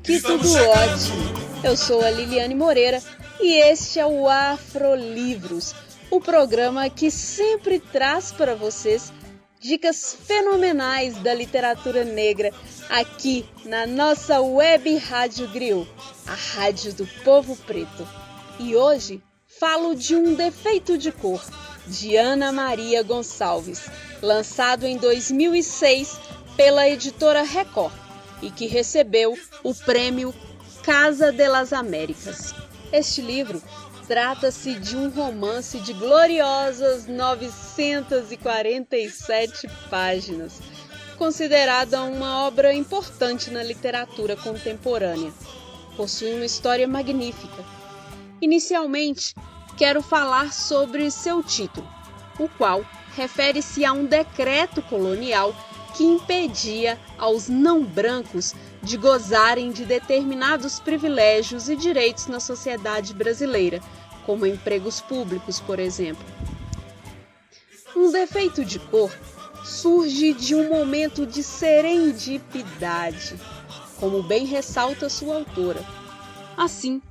[0.00, 1.40] aqui tudo ótimo.
[1.62, 3.02] Eu sou a Liliane Moreira
[3.40, 5.74] e este é o Afrolivros,
[6.10, 9.12] o programa que sempre traz para vocês
[9.60, 12.50] dicas fenomenais da literatura negra
[12.88, 15.88] aqui na nossa web Rádio Griot,
[16.26, 18.08] a rádio do povo preto.
[18.58, 19.22] E hoje
[19.60, 21.44] falo de um defeito de cor,
[21.86, 23.90] de Ana Maria Gonçalves,
[24.22, 26.18] lançado em 2006
[26.56, 27.92] pela editora Record
[28.40, 30.34] e que recebeu o prêmio
[30.82, 32.54] Casa de las Américas.
[32.90, 33.62] Este livro
[34.10, 40.60] trata-se de um romance de gloriosas 947 páginas,
[41.16, 45.32] considerada uma obra importante na literatura contemporânea.
[45.96, 47.64] Possui uma história magnífica.
[48.42, 49.32] Inicialmente,
[49.78, 51.88] quero falar sobre seu título,
[52.36, 55.54] o qual refere-se a um decreto colonial
[55.96, 63.80] que impedia aos não brancos de gozarem de determinados privilégios e direitos na sociedade brasileira,
[64.24, 66.24] como empregos públicos, por exemplo.
[67.94, 69.12] Um defeito de cor
[69.64, 73.38] surge de um momento de serendipidade,
[73.98, 75.84] como bem ressalta sua autora.
[76.56, 77.02] Assim,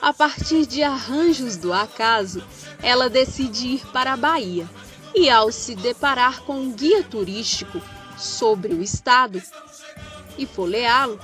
[0.00, 2.42] a partir de arranjos do acaso,
[2.82, 4.68] ela decide ir para a Bahia
[5.14, 7.80] e, ao se deparar com um guia turístico
[8.16, 9.42] sobre o estado
[10.38, 11.18] e folheá-lo,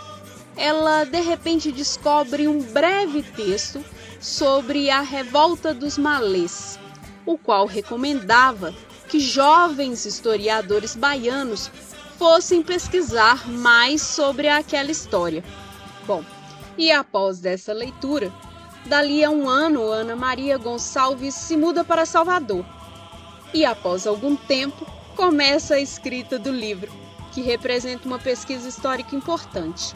[0.56, 3.82] ela de repente descobre um breve texto
[4.20, 6.78] sobre a revolta dos malês,
[7.24, 8.74] o qual recomendava
[9.08, 11.70] que jovens historiadores baianos
[12.18, 15.44] fossem pesquisar mais sobre aquela história.
[16.06, 16.24] Bom,
[16.76, 18.32] e após dessa leitura,
[18.86, 22.64] dali a um ano, Ana Maria Gonçalves se muda para Salvador.
[23.52, 26.92] E após algum tempo, começa a escrita do livro,
[27.34, 29.94] que representa uma pesquisa histórica importante.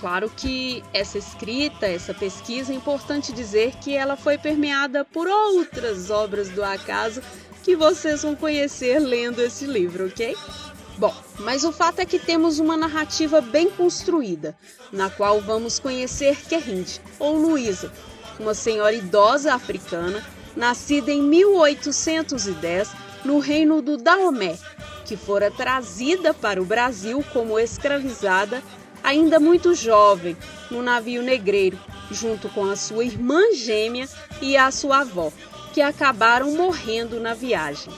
[0.00, 6.10] Claro que essa escrita, essa pesquisa, é importante dizer que ela foi permeada por outras
[6.10, 7.22] obras do acaso
[7.62, 10.36] que vocês vão conhecer lendo esse livro, ok?
[10.98, 14.56] Bom, mas o fato é que temos uma narrativa bem construída,
[14.90, 17.92] na qual vamos conhecer Kerrinde, ou Luísa,
[18.38, 20.24] uma senhora idosa africana,
[20.56, 22.90] nascida em 1810
[23.24, 24.58] no reino do Daomé,
[25.10, 28.62] que fora trazida para o Brasil como escravizada
[29.02, 30.36] ainda muito jovem
[30.70, 31.76] no navio negreiro,
[32.12, 34.08] junto com a sua irmã gêmea
[34.40, 35.32] e a sua avó,
[35.74, 37.92] que acabaram morrendo na viagem.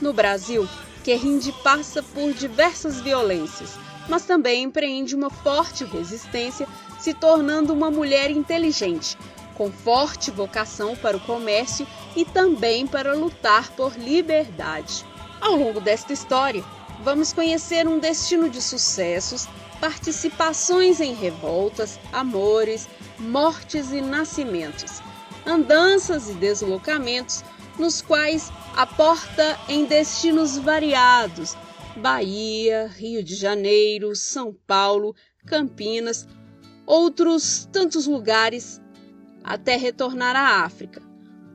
[0.00, 0.68] No Brasil,
[1.02, 3.76] Querrinde passa por diversas violências,
[4.08, 6.68] mas também empreende uma forte resistência,
[7.00, 9.18] se tornando uma mulher inteligente,
[9.56, 11.84] com forte vocação para o comércio
[12.14, 15.04] e também para lutar por liberdade.
[15.42, 16.64] Ao longo desta história,
[17.02, 19.48] vamos conhecer um destino de sucessos,
[19.80, 22.88] participações em revoltas, amores,
[23.18, 25.02] mortes e nascimentos,
[25.44, 27.42] andanças e deslocamentos,
[27.76, 31.56] nos quais aporta em destinos variados
[31.96, 35.12] Bahia, Rio de Janeiro, São Paulo,
[35.44, 36.24] Campinas,
[36.86, 38.80] outros tantos lugares,
[39.42, 41.02] até retornar à África,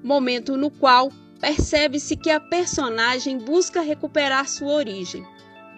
[0.03, 1.09] momento no qual
[1.39, 5.25] percebe-se que a personagem busca recuperar sua origem.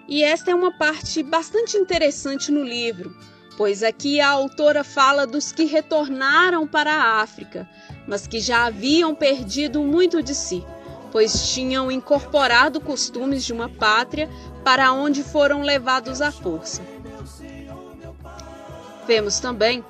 [0.08, 3.16] E esta é uma parte bastante interessante no livro,
[3.56, 7.69] pois aqui a autora fala dos que retornaram para a África,
[8.08, 10.66] mas que já haviam perdido muito de si,
[11.12, 14.30] pois tinham incorporado costumes de uma pátria
[14.64, 16.81] para onde foram levados à força.
[19.06, 19.84] Vemos também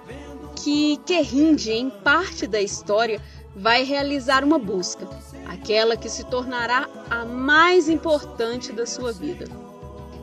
[0.55, 3.21] que Kerrinde, em parte da história,
[3.59, 5.07] vai realizar uma busca,
[5.45, 9.45] aquela que se tornará a mais importante da sua vida.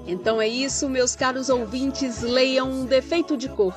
[0.06, 3.74] Então é isso, meus caros ouvintes, leiam Um Defeito de Cor,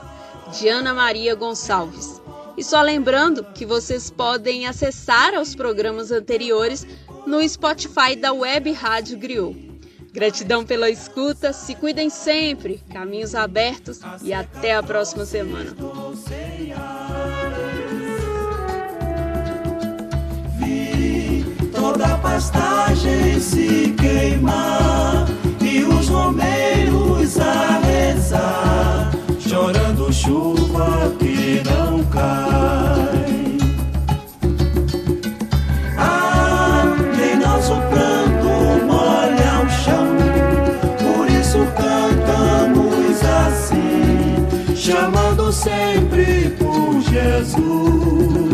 [0.57, 2.21] de Ana Maria Gonçalves.
[2.55, 6.85] E só lembrando que vocês podem acessar aos programas anteriores
[7.25, 9.69] no Spotify da Web Rádio Griot.
[10.11, 15.75] Gratidão pela escuta, se cuidem sempre, caminhos abertos e até a próxima semana.
[21.99, 25.27] da pastagem se queimar
[25.61, 33.57] e os romeiros a rezar, chorando chuva que não cai.
[35.97, 36.85] Ah,
[37.21, 40.07] em nosso pranto molha o chão,
[41.03, 48.48] por isso cantamos assim, chamando sempre por Jesus.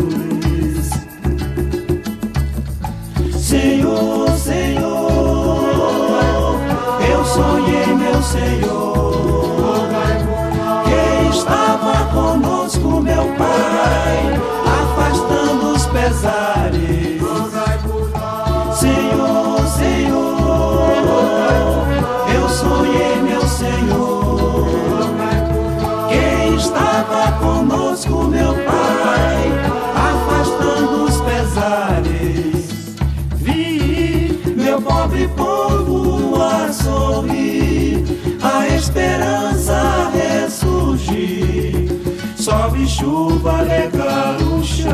[34.76, 38.04] meu pobre povo a sorrir,
[38.42, 41.88] a esperança ressurgir.
[42.36, 44.92] Sobe chuva, regar o chão.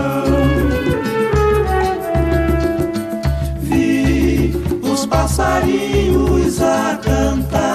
[3.60, 7.71] Vi os passarinhos a cantar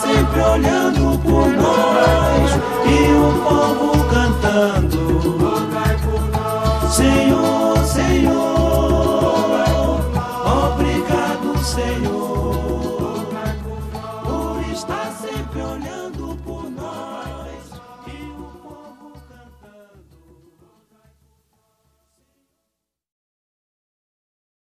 [0.00, 2.50] sempre olhando por nós
[2.86, 5.02] e o povo cantando.
[6.90, 7.41] Senhor